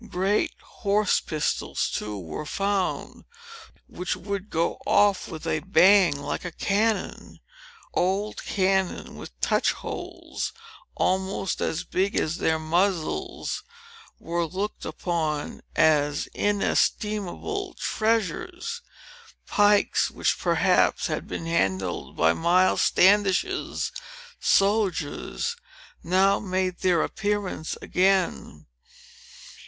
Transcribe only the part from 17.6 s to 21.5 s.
treasures. Pikes, which perhaps, had been